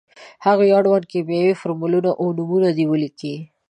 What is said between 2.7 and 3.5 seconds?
دې ولیکي.